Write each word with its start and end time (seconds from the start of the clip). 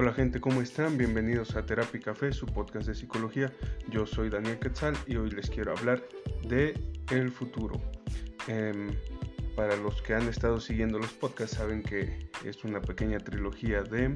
Hola 0.00 0.12
gente, 0.12 0.40
¿cómo 0.40 0.62
están? 0.62 0.96
Bienvenidos 0.96 1.56
a 1.56 1.66
Terapia 1.66 2.00
Café, 2.00 2.30
su 2.30 2.46
podcast 2.46 2.86
de 2.86 2.94
psicología. 2.94 3.52
Yo 3.90 4.06
soy 4.06 4.30
Daniel 4.30 4.56
Quetzal 4.60 4.96
y 5.08 5.16
hoy 5.16 5.28
les 5.28 5.50
quiero 5.50 5.72
hablar 5.76 6.04
de 6.46 6.80
el 7.10 7.32
futuro. 7.32 7.82
Em, 8.46 8.92
para 9.56 9.74
los 9.76 10.00
que 10.00 10.14
han 10.14 10.28
estado 10.28 10.60
siguiendo 10.60 11.00
los 11.00 11.12
podcasts 11.14 11.56
saben 11.56 11.82
que 11.82 12.30
es 12.44 12.62
una 12.62 12.80
pequeña 12.80 13.18
trilogía 13.18 13.82
de 13.82 14.14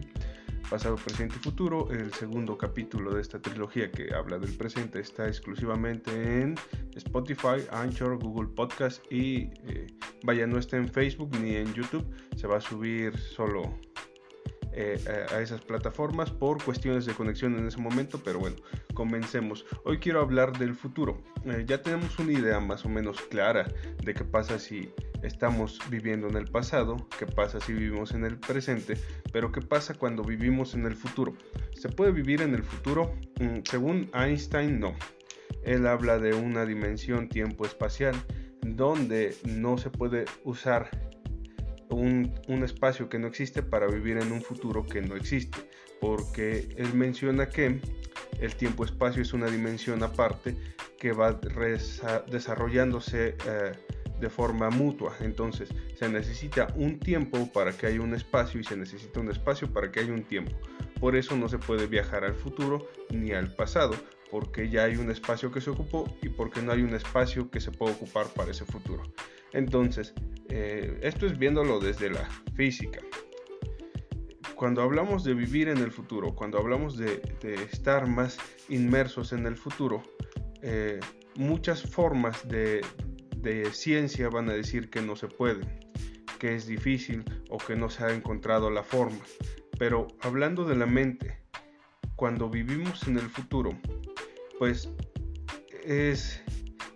pasado, 0.71 0.95
presente 0.95 1.35
y 1.41 1.43
futuro. 1.43 1.91
El 1.91 2.15
segundo 2.15 2.57
capítulo 2.57 3.13
de 3.15 3.21
esta 3.21 3.43
trilogía 3.43 3.91
que 3.91 4.15
habla 4.15 4.39
del 4.39 4.57
presente 4.57 5.01
está 5.01 5.27
exclusivamente 5.27 6.13
en 6.43 6.55
Spotify, 6.95 7.67
Anchor, 7.73 8.23
Google 8.23 8.55
Podcast 8.55 9.05
y 9.11 9.51
eh, 9.67 9.89
vaya, 10.23 10.47
no 10.47 10.59
está 10.59 10.77
en 10.77 10.89
Facebook 10.89 11.37
ni 11.41 11.57
en 11.57 11.75
YouTube. 11.75 12.07
Se 12.37 12.47
va 12.47 12.59
a 12.59 12.61
subir 12.61 13.19
solo 13.19 13.81
eh, 14.75 14.99
a 15.31 15.41
esas 15.41 15.61
plataformas 15.61 16.31
por 16.31 16.63
cuestiones 16.63 17.05
de 17.07 17.15
conexión 17.15 17.59
en 17.59 17.67
ese 17.67 17.79
momento, 17.79 18.21
pero 18.25 18.39
bueno, 18.39 18.57
comencemos. 18.95 19.67
Hoy 19.85 19.99
quiero 19.99 20.21
hablar 20.21 20.59
del 20.59 20.75
futuro. 20.75 21.23
Eh, 21.45 21.65
ya 21.67 21.83
tenemos 21.83 22.19
una 22.19 22.33
idea 22.33 22.61
más 22.61 22.85
o 22.85 22.89
menos 22.89 23.21
clara 23.21 23.67
de 24.03 24.15
qué 24.15 24.25
pasa 24.25 24.59
si 24.59 24.91
estamos 25.23 25.79
viviendo 25.91 26.29
en 26.29 26.37
el 26.37 26.47
pasado, 26.47 26.97
qué 27.19 27.27
pasa 27.27 27.61
si 27.61 27.73
vivimos 27.73 28.13
en 28.13 28.25
el 28.25 28.39
presente, 28.39 28.97
pero 29.33 29.53
qué 29.53 29.61
pasa 29.61 29.95
cuando 29.95 30.23
vivimos 30.23 30.75
en 30.75 30.87
el 30.87 30.95
futuro. 30.95 31.35
¿Se 31.75 31.89
puede 31.89 32.13
vivir 32.13 32.43
en 32.43 32.55
el 32.55 32.63
futuro? 32.63 33.15
Mm, 33.41 33.61
según 33.65 34.11
Einstein, 34.15 34.81
no. 34.81 34.95
Él 35.65 35.87
habla 35.87 36.19
de 36.19 36.35
una 36.35 36.65
dimensión 36.65 37.29
tiempo-espacial 37.29 38.15
donde 38.63 39.37
no 39.45 39.79
se 39.79 39.91
puede 39.91 40.25
usar 40.45 40.91
un, 41.97 42.33
espacio 42.65 43.09
que 43.09 43.19
no 43.19 43.27
existe 43.27 43.63
para 43.63 43.87
vivir 43.87 44.19
en 44.19 44.33
un 44.33 44.43
futuro 44.43 44.87
que 44.87 45.01
no 45.01 45.17
existe, 45.17 45.59
porque 46.01 46.69
él 46.77 46.95
menciona 46.95 47.49
que 47.49 47.81
el 48.41 48.55
tiempo-espacio 48.57 49.23
es 49.23 49.33
una 49.33 49.47
dimensión 49.47 50.03
aparte 50.03 50.57
que 50.99 51.13
va 51.13 51.39
desarrollándose 52.31 53.37
eh, 53.47 53.73
de 54.21 54.31
forma 54.31 54.71
mutua. 54.71 55.15
Entonces 55.21 55.69
se 55.99 56.09
necesita 56.09 56.69
un 56.77 56.99
tiempo 56.99 57.51
para 57.53 57.73
que 57.73 57.87
haya 57.87 58.01
un 58.01 58.15
espacio 58.15 58.61
y 58.61 58.65
se 58.65 58.77
necesita 58.77 59.21
un 59.21 59.31
espacio 59.31 59.73
para 59.73 59.91
que 59.91 60.01
haya 60.01 60.13
un 60.13 60.25
tiempo. 60.25 60.53
Por 61.01 61.17
eso 61.17 61.37
no 61.37 61.49
se 61.49 61.59
puede 61.59 61.87
viajar 61.87 62.25
al 62.25 62.35
futuro 62.35 62.89
ni 63.11 63.33
al 63.33 63.53
pasado, 63.53 63.95
porque 64.31 64.71
ya 64.71 64.85
hay 64.85 64.97
un 64.97 65.11
espacio 65.11 65.51
que 65.51 65.61
se 65.61 65.71
ocupó 65.71 66.05
y 66.23 66.29
porque 66.29 66.63
no 66.63 66.73
hay 66.73 66.83
un 66.83 66.95
espacio 66.95 67.51
que 67.51 67.61
se 67.61 67.73
pueda 67.73 67.93
ocupar 67.93 68.27
para 68.29 68.53
ese 68.53 68.65
futuro. 68.65 69.03
Entonces, 69.53 70.15
eh, 70.49 70.99
esto 71.03 71.27
es 71.27 71.39
viéndolo 71.39 71.81
desde 71.81 72.11
la 72.11 72.29
física. 72.55 73.01
Cuando 74.55 74.83
hablamos 74.83 75.25
de 75.25 75.35
vivir 75.35 75.69
en 75.69 75.79
el 75.79 75.91
futuro, 75.91 76.35
cuando 76.35 76.59
hablamos 76.59 76.97
de, 76.97 77.21
estar 77.71 78.07
más 78.07 78.39
inmersos 78.69 79.33
en 79.33 79.47
el 79.47 79.57
futuro, 79.57 80.03
eh, 80.63 81.01
muchas 81.35 81.83
formas 81.83 82.47
de, 82.49 82.83
de 83.39 83.73
ciencia 83.73 84.29
van 84.29 84.49
a 84.49 84.53
decir 84.53 84.89
que 84.89 85.03
no 85.03 85.17
se 85.17 85.27
puede, 85.27 85.63
que 86.39 86.55
es 86.55 86.67
difícil 86.67 87.25
o 87.51 87.59
que 87.59 87.75
no 87.75 87.91
se 87.91 88.05
ha 88.05 88.13
encontrado 88.13 88.71
la 88.71 88.85
forma. 88.85 89.19
Pero 89.79 90.07
hablando 90.21 90.65
de 90.65 90.77
la 90.77 90.87
mente, 90.87 91.39
cuando 92.15 92.49
vivimos 92.49 93.09
en 93.09 93.17
el 93.17 93.29
futuro, 93.29 93.71
pues 94.59 94.89
es 95.85 96.41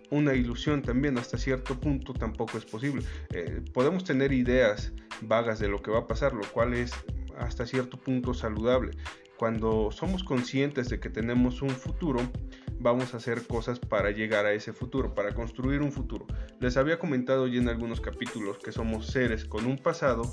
una 0.09 0.33
ilusión 0.33 0.81
también 0.81 1.17
hasta 1.17 1.37
cierto 1.37 1.79
punto 1.79 2.13
tampoco 2.13 2.57
es 2.57 2.65
posible. 2.65 3.03
Eh, 3.33 3.61
podemos 3.73 4.03
tener 4.03 4.31
ideas 4.31 4.93
vagas 5.21 5.59
de 5.59 5.67
lo 5.67 5.81
que 5.81 5.91
va 5.91 5.99
a 5.99 6.07
pasar, 6.07 6.33
lo 6.33 6.47
cual 6.51 6.73
es 6.73 6.91
hasta 7.37 7.65
cierto 7.65 7.97
punto 7.97 8.33
saludable. 8.33 8.91
Cuando 9.37 9.91
somos 9.91 10.23
conscientes 10.23 10.89
de 10.89 10.99
que 10.99 11.09
tenemos 11.09 11.61
un 11.61 11.69
futuro, 11.69 12.21
vamos 12.79 13.13
a 13.13 13.17
hacer 13.17 13.45
cosas 13.45 13.79
para 13.79 14.11
llegar 14.11 14.45
a 14.45 14.53
ese 14.53 14.73
futuro, 14.73 15.13
para 15.13 15.33
construir 15.33 15.81
un 15.81 15.91
futuro. 15.91 16.25
Les 16.59 16.77
había 16.77 16.97
comentado 16.97 17.47
ya 17.47 17.59
en 17.59 17.69
algunos 17.69 18.01
capítulos 18.01 18.57
que 18.57 18.71
somos 18.71 19.07
seres 19.07 19.45
con 19.45 19.65
un 19.65 19.77
pasado, 19.77 20.23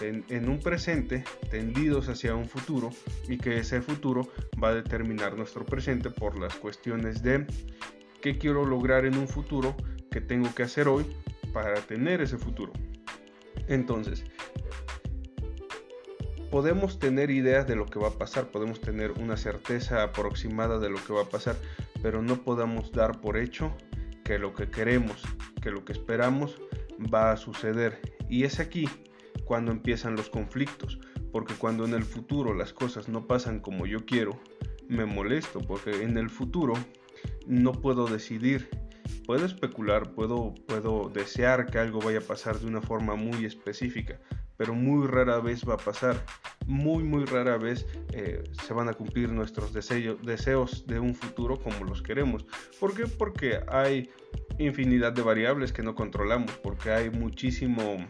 en, 0.00 0.24
en, 0.30 0.48
un 0.48 0.58
presente 0.58 1.22
tendidos 1.50 2.08
hacia 2.08 2.34
un 2.34 2.48
futuro 2.48 2.90
y 3.28 3.38
que 3.38 3.58
ese 3.58 3.82
futuro 3.82 4.26
va 4.60 4.70
a 4.70 4.74
determinar 4.74 5.36
nuestro 5.36 5.64
presente 5.64 6.10
por 6.10 6.40
las 6.40 6.56
cuestiones 6.56 7.22
de 7.22 7.46
qué 8.22 8.38
quiero 8.38 8.64
lograr 8.64 9.04
en 9.04 9.18
un 9.18 9.28
futuro, 9.28 9.76
qué 10.10 10.22
tengo 10.22 10.54
que 10.54 10.62
hacer 10.62 10.88
hoy 10.88 11.04
para 11.52 11.74
tener 11.82 12.22
ese 12.22 12.38
futuro. 12.38 12.72
Entonces, 13.68 14.24
podemos 16.50 16.98
tener 16.98 17.30
ideas 17.30 17.66
de 17.66 17.76
lo 17.76 17.86
que 17.86 17.98
va 17.98 18.08
a 18.08 18.18
pasar, 18.18 18.50
podemos 18.50 18.80
tener 18.80 19.12
una 19.12 19.36
certeza 19.36 20.02
aproximada 20.02 20.78
de 20.78 20.88
lo 20.88 21.04
que 21.04 21.12
va 21.12 21.22
a 21.22 21.28
pasar, 21.28 21.56
pero 22.00 22.22
no 22.22 22.42
podemos 22.42 22.92
dar 22.92 23.20
por 23.20 23.36
hecho 23.36 23.76
que 24.24 24.38
lo 24.38 24.54
que 24.54 24.70
queremos, 24.70 25.22
que 25.60 25.70
lo 25.70 25.84
que 25.84 25.92
esperamos 25.92 26.60
va 27.12 27.32
a 27.32 27.36
suceder. 27.36 28.00
Y 28.28 28.44
es 28.44 28.60
aquí 28.60 28.88
cuando 29.44 29.72
empiezan 29.72 30.14
los 30.14 30.30
conflictos, 30.30 31.00
porque 31.32 31.54
cuando 31.54 31.84
en 31.84 31.94
el 31.94 32.04
futuro 32.04 32.54
las 32.54 32.72
cosas 32.72 33.08
no 33.08 33.26
pasan 33.26 33.60
como 33.60 33.86
yo 33.86 34.06
quiero, 34.06 34.38
me 34.88 35.06
molesto, 35.06 35.60
porque 35.60 36.02
en 36.02 36.16
el 36.18 36.30
futuro 36.30 36.74
no 37.46 37.72
puedo 37.72 38.06
decidir. 38.06 38.68
Puedo 39.26 39.46
especular, 39.46 40.14
puedo, 40.14 40.54
puedo 40.66 41.08
desear 41.08 41.66
que 41.66 41.78
algo 41.78 42.00
vaya 42.00 42.18
a 42.18 42.22
pasar 42.22 42.58
de 42.58 42.66
una 42.66 42.80
forma 42.80 43.14
muy 43.14 43.44
específica, 43.44 44.20
pero 44.56 44.74
muy 44.74 45.06
rara 45.06 45.38
vez 45.38 45.68
va 45.68 45.74
a 45.74 45.78
pasar. 45.78 46.24
Muy, 46.66 47.02
muy 47.02 47.24
rara 47.24 47.56
vez 47.56 47.86
eh, 48.12 48.42
se 48.64 48.74
van 48.74 48.88
a 48.88 48.94
cumplir 48.94 49.30
nuestros 49.30 49.72
deseos 49.72 50.86
de 50.86 51.00
un 51.00 51.14
futuro 51.14 51.60
como 51.60 51.84
los 51.84 52.02
queremos. 52.02 52.44
¿Por 52.80 52.94
qué? 52.94 53.06
Porque 53.06 53.60
hay 53.68 54.10
infinidad 54.58 55.12
de 55.12 55.22
variables 55.22 55.72
que 55.72 55.82
no 55.82 55.94
controlamos, 55.94 56.52
porque 56.62 56.90
hay 56.90 57.10
muchísimo... 57.10 58.06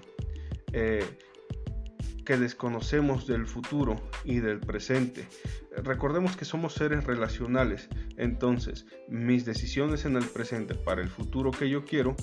Eh, 0.72 1.04
que 2.24 2.36
desconocemos 2.36 3.26
del 3.26 3.46
futuro 3.46 4.00
y 4.24 4.40
del 4.40 4.60
presente. 4.60 5.26
Recordemos 5.82 6.36
que 6.36 6.44
somos 6.44 6.74
seres 6.74 7.04
relacionales, 7.04 7.88
entonces 8.16 8.86
mis 9.08 9.44
decisiones 9.44 10.04
en 10.04 10.16
el 10.16 10.24
presente 10.24 10.74
para 10.74 11.02
el 11.02 11.08
futuro 11.08 11.50
que 11.50 11.68
yo 11.68 11.84
quiero 11.84 12.14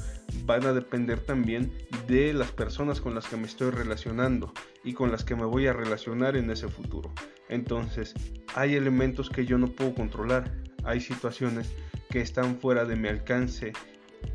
van 0.45 0.65
a 0.65 0.73
depender 0.73 1.19
también 1.19 1.73
de 2.07 2.33
las 2.33 2.51
personas 2.51 3.01
con 3.01 3.15
las 3.15 3.27
que 3.27 3.37
me 3.37 3.47
estoy 3.47 3.71
relacionando 3.71 4.53
y 4.83 4.93
con 4.93 5.11
las 5.11 5.23
que 5.23 5.35
me 5.35 5.45
voy 5.45 5.67
a 5.67 5.73
relacionar 5.73 6.37
en 6.37 6.49
ese 6.51 6.67
futuro. 6.67 7.11
Entonces 7.49 8.13
hay 8.55 8.75
elementos 8.75 9.29
que 9.29 9.45
yo 9.45 9.57
no 9.57 9.67
puedo 9.67 9.93
controlar, 9.93 10.53
hay 10.83 11.01
situaciones 11.01 11.71
que 12.09 12.21
están 12.21 12.59
fuera 12.59 12.85
de 12.85 12.95
mi 12.95 13.07
alcance 13.07 13.73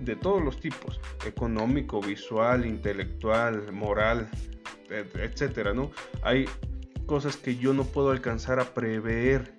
de 0.01 0.17
todos 0.17 0.43
los 0.43 0.61
tipos, 0.61 1.01
económico, 1.27 2.01
visual, 2.01 2.67
intelectual, 2.67 3.73
moral, 3.73 4.29
etcétera, 4.91 5.73
¿no? 5.73 5.91
Hay 6.23 6.47
cosas 7.07 7.37
que 7.37 7.57
yo 7.57 7.73
no 7.73 7.85
puedo 7.85 8.11
alcanzar 8.11 8.61
a 8.61 8.75
prever. 8.75 9.55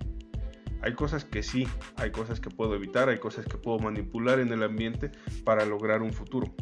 Hay 0.82 0.94
cosas 0.94 1.24
que 1.24 1.42
sí, 1.42 1.66
hay 1.96 2.10
cosas 2.10 2.38
que 2.38 2.50
puedo 2.50 2.74
evitar, 2.74 3.08
hay 3.08 3.18
cosas 3.18 3.46
que 3.46 3.56
puedo 3.56 3.78
manipular 3.78 4.38
en 4.40 4.52
el 4.52 4.62
ambiente 4.62 5.10
para 5.44 5.64
lograr 5.64 6.02
un 6.02 6.12
futuro 6.12 6.54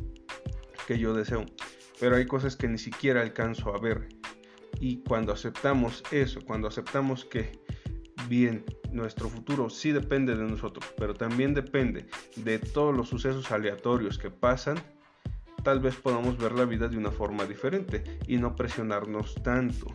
que 0.86 0.98
yo 0.98 1.14
deseo. 1.14 1.44
Pero 2.00 2.16
hay 2.16 2.26
cosas 2.26 2.56
que 2.56 2.68
ni 2.68 2.78
siquiera 2.78 3.20
alcanzo 3.20 3.74
a 3.74 3.78
ver. 3.78 4.08
Y 4.80 5.02
cuando 5.02 5.32
aceptamos 5.32 6.02
eso, 6.10 6.40
cuando 6.44 6.68
aceptamos 6.68 7.24
que, 7.24 7.60
bien, 8.28 8.64
nuestro 8.90 9.28
futuro 9.28 9.70
sí 9.70 9.92
depende 9.92 10.36
de 10.36 10.44
nosotros, 10.44 10.84
pero 10.96 11.14
también 11.14 11.54
depende 11.54 12.06
de 12.36 12.58
todos 12.58 12.96
los 12.96 13.08
sucesos 13.08 13.50
aleatorios 13.50 14.18
que 14.18 14.30
pasan, 14.30 14.78
tal 15.64 15.80
vez 15.80 15.96
podamos 15.96 16.38
ver 16.38 16.52
la 16.52 16.66
vida 16.66 16.88
de 16.88 16.98
una 16.98 17.10
forma 17.10 17.46
diferente 17.46 18.04
y 18.28 18.36
no 18.36 18.54
presionarnos 18.54 19.34
tanto. 19.42 19.86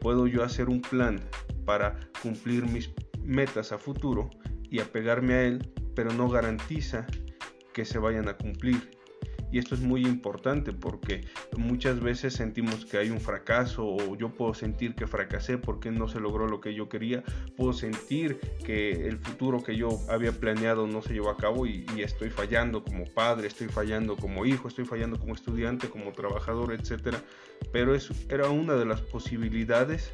Puedo 0.00 0.26
yo 0.26 0.42
hacer 0.42 0.68
un 0.68 0.82
plan 0.82 1.20
para 1.64 1.98
cumplir 2.20 2.66
mis 2.66 2.90
metas 3.22 3.72
a 3.72 3.78
futuro 3.78 4.28
y 4.68 4.80
apegarme 4.80 5.34
a 5.34 5.42
él, 5.44 5.72
pero 5.94 6.12
no 6.12 6.28
garantiza 6.28 7.06
que 7.72 7.84
se 7.84 7.98
vayan 7.98 8.28
a 8.28 8.36
cumplir. 8.36 8.93
Y 9.54 9.58
esto 9.58 9.76
es 9.76 9.82
muy 9.82 10.04
importante 10.04 10.72
porque 10.72 11.20
muchas 11.56 12.00
veces 12.00 12.34
sentimos 12.34 12.84
que 12.86 12.98
hay 12.98 13.10
un 13.10 13.20
fracaso 13.20 13.86
o 13.86 14.16
yo 14.16 14.30
puedo 14.30 14.52
sentir 14.52 14.96
que 14.96 15.06
fracasé 15.06 15.58
porque 15.58 15.92
no 15.92 16.08
se 16.08 16.18
logró 16.18 16.48
lo 16.48 16.60
que 16.60 16.74
yo 16.74 16.88
quería. 16.88 17.22
Puedo 17.56 17.72
sentir 17.72 18.40
que 18.64 19.06
el 19.06 19.16
futuro 19.18 19.62
que 19.62 19.76
yo 19.76 19.90
había 20.08 20.32
planeado 20.32 20.88
no 20.88 21.02
se 21.02 21.12
llevó 21.12 21.30
a 21.30 21.36
cabo 21.36 21.66
y, 21.66 21.86
estoy 21.98 22.30
fallando 22.30 22.82
como 22.82 23.04
padre, 23.04 23.46
estoy 23.46 23.68
fallando 23.68 24.16
como 24.16 24.44
hijo, 24.44 24.66
estoy 24.66 24.86
fallando 24.86 25.20
como 25.20 25.34
estudiante, 25.34 25.88
como 25.88 26.10
trabajador, 26.10 26.72
etc. 26.72 27.18
Pero 27.72 27.94
eso 27.94 28.12
era 28.28 28.48
una 28.48 28.74
de 28.74 28.86
las 28.86 29.02
posibilidades 29.02 30.10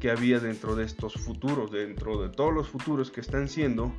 que 0.00 0.10
había 0.10 0.40
dentro 0.40 0.74
de 0.74 0.86
estos 0.86 1.12
futuros, 1.12 1.70
dentro 1.70 2.22
de 2.22 2.30
todos 2.30 2.54
los 2.54 2.66
futuros 2.70 3.10
que 3.10 3.20
están 3.20 3.46
siendo, 3.46 3.94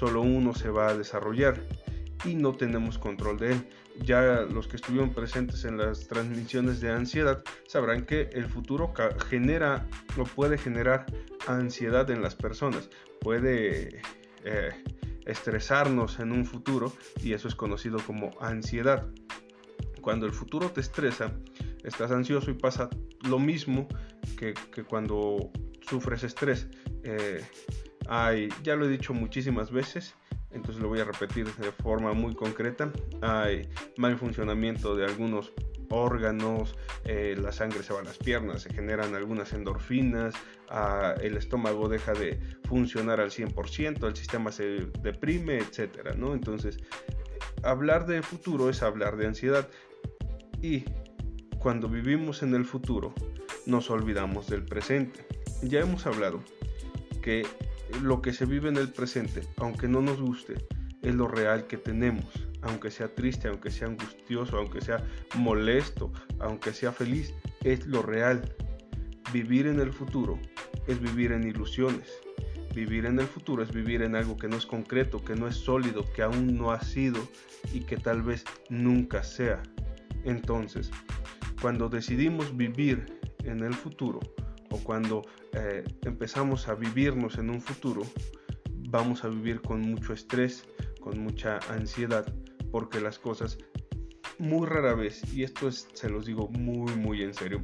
solo 0.00 0.20
uno 0.22 0.52
se 0.52 0.68
va 0.68 0.88
a 0.88 0.96
desarrollar 0.96 1.62
y 2.24 2.34
no 2.34 2.54
tenemos 2.54 2.98
control 2.98 3.38
de 3.38 3.52
él. 3.52 3.66
Ya 3.98 4.42
los 4.42 4.66
que 4.66 4.76
estuvieron 4.76 5.12
presentes 5.12 5.64
en 5.64 5.76
las 5.76 6.06
transmisiones 6.06 6.80
de 6.80 6.90
ansiedad 6.90 7.42
sabrán 7.66 8.06
que 8.06 8.30
el 8.32 8.46
futuro 8.46 8.92
genera 9.28 9.86
o 10.16 10.24
puede 10.24 10.58
generar 10.58 11.06
ansiedad 11.46 12.10
en 12.10 12.22
las 12.22 12.34
personas, 12.34 12.88
puede 13.20 14.00
eh, 14.44 14.70
estresarnos 15.26 16.18
en 16.18 16.32
un 16.32 16.46
futuro 16.46 16.92
y 17.22 17.32
eso 17.32 17.48
es 17.48 17.54
conocido 17.54 17.98
como 18.06 18.30
ansiedad. 18.40 19.06
Cuando 20.00 20.26
el 20.26 20.32
futuro 20.32 20.70
te 20.70 20.80
estresa, 20.80 21.32
estás 21.84 22.10
ansioso 22.10 22.50
y 22.50 22.54
pasa 22.54 22.88
lo 23.28 23.38
mismo 23.38 23.86
que, 24.36 24.54
cuando 24.88 25.50
sufres 25.82 26.24
estrés. 26.24 26.68
Eh, 27.02 27.44
ya 28.62 28.76
lo 28.76 28.86
he 28.86 28.88
dicho 28.88 29.14
muchísimas 29.14 29.70
veces, 29.70 30.14
entonces 30.50 30.82
lo 30.82 30.88
voy 30.88 31.00
a 31.00 31.04
repetir 31.04 31.46
de 31.54 31.72
forma 31.72 32.12
muy 32.12 32.34
concreta. 32.34 32.92
Hay 33.22 33.68
mal 33.96 34.16
funcionamiento 34.18 34.96
de 34.96 35.04
algunos 35.04 35.52
órganos, 35.90 36.76
eh, 37.04 37.36
la 37.40 37.52
sangre 37.52 37.82
se 37.82 37.92
va 37.92 38.00
a 38.00 38.04
las 38.04 38.16
piernas, 38.16 38.62
se 38.62 38.72
generan 38.72 39.14
algunas 39.14 39.52
endorfinas, 39.52 40.34
ah, 40.68 41.14
el 41.20 41.36
estómago 41.36 41.88
deja 41.88 42.12
de 42.12 42.40
funcionar 42.64 43.20
al 43.20 43.30
100%, 43.30 44.06
el 44.06 44.16
sistema 44.16 44.52
se 44.52 44.86
deprime, 45.02 45.58
etc. 45.58 46.14
¿no? 46.16 46.32
Entonces, 46.32 46.78
hablar 47.62 48.06
de 48.06 48.22
futuro 48.22 48.70
es 48.70 48.82
hablar 48.82 49.16
de 49.16 49.26
ansiedad 49.26 49.68
y 50.62 50.84
cuando 51.58 51.88
vivimos 51.88 52.42
en 52.42 52.54
el 52.54 52.64
futuro 52.64 53.12
nos 53.66 53.90
olvidamos 53.90 54.48
del 54.48 54.64
presente. 54.64 55.26
Ya 55.62 55.80
hemos 55.80 56.06
hablado 56.06 56.40
que 57.20 57.44
lo 58.02 58.22
que 58.22 58.32
se 58.32 58.46
vive 58.46 58.68
en 58.68 58.76
el 58.76 58.90
presente, 58.90 59.42
aunque 59.56 59.88
no 59.88 60.00
nos 60.00 60.20
guste, 60.20 60.54
es 61.02 61.14
lo 61.14 61.28
real 61.28 61.66
que 61.66 61.76
tenemos, 61.76 62.26
aunque 62.62 62.90
sea 62.90 63.14
triste, 63.14 63.48
aunque 63.48 63.70
sea 63.70 63.88
angustioso, 63.88 64.58
aunque 64.58 64.80
sea 64.80 65.04
molesto, 65.36 66.12
aunque 66.38 66.72
sea 66.72 66.92
feliz, 66.92 67.34
es 67.62 67.86
lo 67.86 68.02
real. 68.02 68.54
Vivir 69.32 69.66
en 69.66 69.80
el 69.80 69.92
futuro 69.92 70.38
es 70.86 71.00
vivir 71.00 71.32
en 71.32 71.44
ilusiones. 71.44 72.10
Vivir 72.74 73.06
en 73.06 73.18
el 73.18 73.26
futuro 73.26 73.62
es 73.62 73.72
vivir 73.72 74.02
en 74.02 74.14
algo 74.14 74.36
que 74.36 74.48
no 74.48 74.56
es 74.56 74.66
concreto, 74.66 75.24
que 75.24 75.34
no 75.34 75.48
es 75.48 75.56
sólido, 75.56 76.04
que 76.14 76.22
aún 76.22 76.56
no 76.56 76.70
ha 76.70 76.80
sido 76.82 77.20
y 77.72 77.80
que 77.80 77.96
tal 77.96 78.22
vez 78.22 78.44
nunca 78.68 79.22
sea. 79.22 79.62
Entonces, 80.24 80.90
cuando 81.60 81.88
decidimos 81.88 82.56
vivir 82.56 83.18
en 83.44 83.62
el 83.62 83.74
futuro, 83.74 84.20
o 84.70 84.78
cuando 84.78 85.22
eh, 85.52 85.84
empezamos 86.02 86.68
a 86.68 86.74
vivirnos 86.74 87.38
en 87.38 87.50
un 87.50 87.60
futuro, 87.60 88.02
vamos 88.88 89.24
a 89.24 89.28
vivir 89.28 89.60
con 89.60 89.80
mucho 89.82 90.12
estrés, 90.12 90.64
con 91.00 91.18
mucha 91.20 91.58
ansiedad, 91.68 92.32
porque 92.70 93.00
las 93.00 93.18
cosas 93.18 93.58
muy 94.38 94.66
rara 94.66 94.94
vez, 94.94 95.22
y 95.34 95.42
esto 95.42 95.68
es, 95.68 95.88
se 95.92 96.08
los 96.08 96.24
digo 96.24 96.48
muy, 96.48 96.94
muy 96.94 97.22
en 97.22 97.34
serio, 97.34 97.62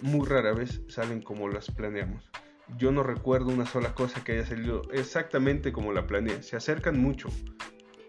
muy 0.00 0.26
rara 0.26 0.52
vez 0.52 0.82
salen 0.88 1.20
como 1.22 1.48
las 1.48 1.70
planeamos. 1.70 2.30
Yo 2.78 2.90
no 2.90 3.02
recuerdo 3.02 3.48
una 3.48 3.66
sola 3.66 3.94
cosa 3.94 4.24
que 4.24 4.32
haya 4.32 4.46
salido 4.46 4.82
exactamente 4.92 5.72
como 5.72 5.92
la 5.92 6.06
planeé. 6.06 6.42
Se 6.42 6.56
acercan 6.56 6.98
mucho, 6.98 7.28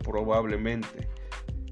probablemente, 0.03 1.09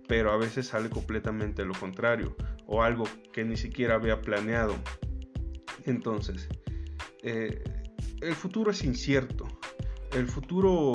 pero 0.07 0.31
a 0.31 0.37
veces 0.37 0.67
sale 0.67 0.89
completamente 0.89 1.63
lo 1.63 1.73
contrario 1.73 2.35
o 2.67 2.83
algo 2.83 3.05
que 3.31 3.45
ni 3.45 3.55
siquiera 3.55 3.95
había 3.95 4.21
planeado 4.21 4.75
entonces, 5.85 6.47
eh, 7.23 7.63
el 8.21 8.35
futuro 8.35 8.71
es 8.71 8.83
incierto. 8.83 9.47
El 10.13 10.27
futuro 10.27 10.93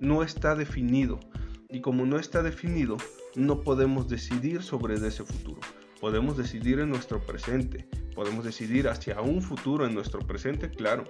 no 0.00 0.22
está 0.22 0.54
definido. 0.54 1.20
Y 1.68 1.80
como 1.80 2.04
no 2.04 2.18
está 2.18 2.42
definido, 2.42 2.96
no 3.36 3.60
podemos 3.62 4.08
decidir 4.08 4.62
sobre 4.62 4.94
ese 4.94 5.24
futuro. 5.24 5.60
Podemos 6.00 6.36
decidir 6.36 6.80
en 6.80 6.88
nuestro 6.88 7.24
presente. 7.24 7.88
Podemos 8.14 8.44
decidir 8.44 8.88
hacia 8.88 9.20
un 9.20 9.42
futuro 9.42 9.86
en 9.86 9.94
nuestro 9.94 10.20
presente, 10.20 10.70
claro. 10.70 11.04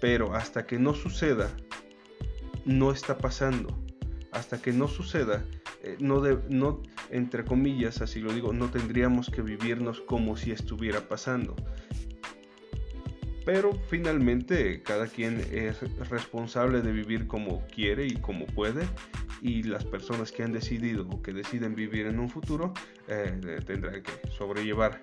Pero 0.00 0.34
hasta 0.34 0.66
que 0.66 0.78
no 0.78 0.94
suceda, 0.94 1.50
no 2.64 2.90
está 2.90 3.18
pasando. 3.18 3.78
Hasta 4.30 4.62
que 4.62 4.72
no 4.72 4.88
suceda, 4.88 5.44
eh, 5.82 5.96
no, 5.98 6.20
de, 6.20 6.38
no, 6.48 6.82
entre 7.10 7.44
comillas, 7.44 8.00
así 8.02 8.20
lo 8.20 8.32
digo, 8.32 8.52
no 8.52 8.70
tendríamos 8.70 9.30
que 9.30 9.42
vivirnos 9.42 10.00
como 10.00 10.36
si 10.36 10.52
estuviera 10.52 11.08
pasando. 11.08 11.56
Pero 13.44 13.72
finalmente 13.88 14.82
cada 14.82 15.08
quien 15.08 15.40
es 15.50 15.80
responsable 16.08 16.80
de 16.80 16.92
vivir 16.92 17.26
como 17.26 17.66
quiere 17.66 18.06
y 18.06 18.14
como 18.14 18.46
puede 18.46 18.86
y 19.40 19.64
las 19.64 19.84
personas 19.84 20.30
que 20.30 20.44
han 20.44 20.52
decidido 20.52 21.08
o 21.10 21.20
que 21.20 21.32
deciden 21.32 21.74
vivir 21.74 22.06
en 22.06 22.20
un 22.20 22.30
futuro 22.30 22.72
eh, 23.08 23.60
tendrán 23.66 24.02
que 24.02 24.12
sobrellevar 24.30 25.02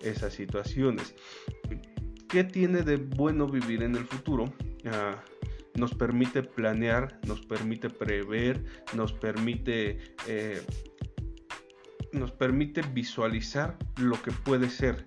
esas 0.00 0.34
situaciones. 0.34 1.14
¿Qué 2.28 2.42
tiene 2.42 2.82
de 2.82 2.96
bueno 2.96 3.46
vivir 3.46 3.84
en 3.84 3.94
el 3.94 4.04
futuro? 4.04 4.52
Ah, 4.86 5.22
nos 5.74 5.94
permite 5.94 6.42
planear, 6.42 7.18
nos 7.26 7.40
permite 7.40 7.90
prever, 7.90 8.64
nos 8.94 9.12
permite, 9.12 10.14
eh, 10.26 10.62
nos 12.12 12.32
permite 12.32 12.82
visualizar 12.92 13.76
lo 13.96 14.20
que 14.22 14.32
puede 14.32 14.68
ser, 14.68 15.06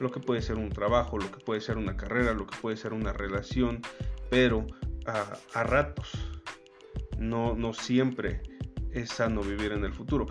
lo 0.00 0.10
que 0.10 0.20
puede 0.20 0.42
ser 0.42 0.56
un 0.56 0.70
trabajo, 0.70 1.18
lo 1.18 1.30
que 1.30 1.44
puede 1.44 1.60
ser 1.60 1.78
una 1.78 1.96
carrera, 1.96 2.32
lo 2.32 2.46
que 2.46 2.56
puede 2.60 2.76
ser 2.76 2.92
una 2.92 3.12
relación, 3.12 3.80
pero 4.30 4.66
a, 5.06 5.62
ratos, 5.62 6.10
no, 7.18 7.54
no 7.54 7.74
siempre 7.74 8.42
es 8.92 9.10
sano 9.10 9.42
vivir 9.42 9.72
en 9.72 9.84
el 9.84 9.92
futuro. 9.92 10.26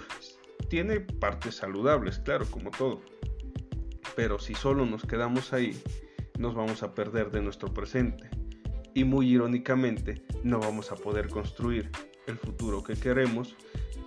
Tiene 0.69 1.01
partes 1.01 1.55
saludables, 1.55 2.19
claro, 2.19 2.45
como 2.49 2.71
todo, 2.71 3.01
pero 4.15 4.39
si 4.39 4.55
solo 4.55 4.85
nos 4.85 5.03
quedamos 5.03 5.53
ahí, 5.53 5.79
nos 6.39 6.55
vamos 6.55 6.81
a 6.81 6.95
perder 6.95 7.29
de 7.29 7.41
nuestro 7.41 7.71
presente 7.71 8.29
y 8.93 9.03
muy 9.03 9.29
irónicamente 9.29 10.23
no 10.43 10.59
vamos 10.59 10.91
a 10.91 10.95
poder 10.95 11.29
construir 11.29 11.89
el 12.27 12.37
futuro 12.37 12.83
que 12.83 12.95
queremos 12.95 13.55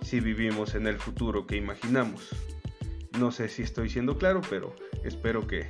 si 0.01 0.19
vivimos 0.19 0.75
en 0.75 0.87
el 0.87 0.97
futuro 0.97 1.45
que 1.45 1.57
imaginamos. 1.57 2.29
No 3.19 3.31
sé 3.31 3.49
si 3.49 3.63
estoy 3.63 3.89
siendo 3.89 4.17
claro, 4.17 4.41
pero 4.49 4.75
espero 5.03 5.47
que 5.47 5.67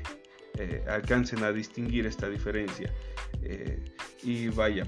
eh, 0.58 0.84
alcancen 0.90 1.44
a 1.44 1.52
distinguir 1.52 2.06
esta 2.06 2.30
diferencia. 2.30 2.94
Eh, 3.42 3.84
y 4.24 4.50
vaya, 4.50 4.86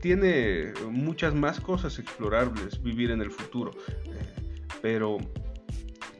tiene 0.00 0.72
muchas 0.88 1.34
más 1.34 1.60
cosas 1.60 1.98
explorables 1.98 2.82
vivir 2.82 3.10
en 3.10 3.20
el 3.20 3.30
futuro, 3.30 3.72
eh, 4.06 4.60
pero 4.80 5.18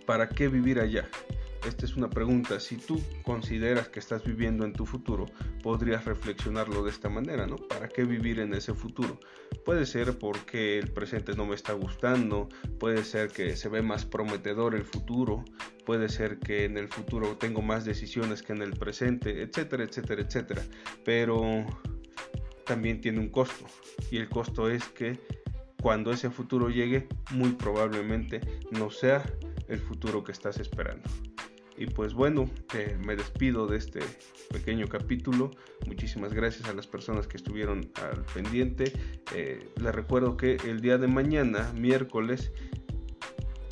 ¿para 0.06 0.28
qué 0.28 0.48
vivir 0.48 0.80
allá? 0.80 1.08
Esta 1.66 1.84
es 1.84 1.94
una 1.94 2.08
pregunta. 2.08 2.58
Si 2.58 2.76
tú 2.76 3.00
consideras 3.22 3.88
que 3.88 3.98
estás 3.98 4.24
viviendo 4.24 4.64
en 4.64 4.72
tu 4.72 4.86
futuro, 4.86 5.26
podrías 5.62 6.04
reflexionarlo 6.06 6.82
de 6.82 6.90
esta 6.90 7.08
manera, 7.10 7.46
¿no? 7.46 7.56
¿Para 7.56 7.88
qué 7.88 8.04
vivir 8.04 8.40
en 8.40 8.54
ese 8.54 8.72
futuro? 8.72 9.20
Puede 9.64 9.84
ser 9.84 10.18
porque 10.18 10.78
el 10.78 10.90
presente 10.90 11.34
no 11.34 11.44
me 11.44 11.54
está 11.54 11.74
gustando, 11.74 12.48
puede 12.78 13.04
ser 13.04 13.28
que 13.28 13.56
se 13.56 13.68
ve 13.68 13.82
más 13.82 14.06
prometedor 14.06 14.74
el 14.74 14.84
futuro, 14.84 15.44
puede 15.84 16.08
ser 16.08 16.38
que 16.38 16.64
en 16.64 16.78
el 16.78 16.88
futuro 16.88 17.36
tengo 17.36 17.60
más 17.60 17.84
decisiones 17.84 18.42
que 18.42 18.52
en 18.54 18.62
el 18.62 18.72
presente, 18.72 19.42
etcétera, 19.42 19.84
etcétera, 19.84 20.22
etcétera. 20.22 20.62
Pero 21.04 21.66
también 22.64 23.02
tiene 23.02 23.18
un 23.20 23.28
costo 23.28 23.66
y 24.10 24.16
el 24.16 24.30
costo 24.30 24.70
es 24.70 24.84
que 24.88 25.20
cuando 25.82 26.10
ese 26.10 26.30
futuro 26.30 26.68
llegue, 26.68 27.08
muy 27.32 27.52
probablemente 27.52 28.40
no 28.70 28.90
sea 28.90 29.24
el 29.68 29.80
futuro 29.80 30.24
que 30.24 30.32
estás 30.32 30.58
esperando. 30.58 31.08
Y 31.80 31.86
pues 31.86 32.12
bueno, 32.12 32.44
eh, 32.74 32.98
me 33.06 33.16
despido 33.16 33.66
de 33.66 33.78
este 33.78 34.00
pequeño 34.50 34.86
capítulo. 34.86 35.50
Muchísimas 35.86 36.34
gracias 36.34 36.68
a 36.68 36.74
las 36.74 36.86
personas 36.86 37.26
que 37.26 37.38
estuvieron 37.38 37.90
al 37.94 38.22
pendiente. 38.34 38.92
Eh, 39.34 39.66
les 39.80 39.94
recuerdo 39.94 40.36
que 40.36 40.56
el 40.66 40.82
día 40.82 40.98
de 40.98 41.06
mañana, 41.06 41.72
miércoles 41.74 42.52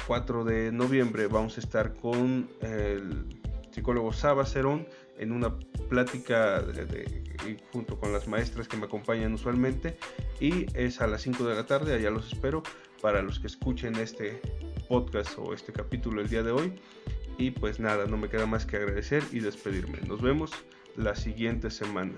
4 0.07 0.45
de 0.45 0.73
noviembre, 0.73 1.27
vamos 1.27 1.59
a 1.59 1.61
estar 1.61 1.93
con 1.93 2.49
el 2.63 3.27
psicólogo 3.73 4.11
Saba 4.15 4.47
Cerón 4.47 4.89
en 5.19 5.31
una 5.31 5.59
plática 5.91 6.65
junto 7.75 8.01
con 8.01 8.15
las 8.15 8.27
maestras 8.27 8.69
que 8.69 8.79
me 8.79 8.87
acompañan 8.87 9.35
usualmente 9.35 9.99
y 10.41 10.65
es 10.75 11.03
a 11.03 11.07
las 11.07 11.21
5 11.21 11.45
de 11.45 11.55
la 11.55 11.67
tarde, 11.67 11.95
allá 11.95 12.09
los 12.09 12.33
espero 12.33 12.63
para 13.03 13.21
los 13.21 13.39
que 13.39 13.49
escuchen 13.49 13.97
este 13.97 14.41
podcast 14.89 15.39
o 15.39 15.53
este 15.53 15.75
capítulo 15.75 16.23
el 16.23 16.31
día 16.31 16.43
de 16.43 16.53
hoy. 16.53 16.73
Y 17.39 17.53
pues 17.53 17.79
nada, 17.79 18.07
no 18.07 18.17
me 18.17 18.29
queda 18.29 18.47
más 18.47 18.67
que 18.67 18.77
agradecer 18.77 19.23
y 19.33 19.39
despedirme. 19.39 19.99
Nos 20.07 20.21
vemos 20.21 20.51
la 20.97 21.15
siguiente 21.15 21.71
semana. 21.71 22.17